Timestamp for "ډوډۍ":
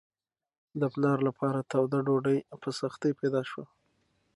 2.05-2.37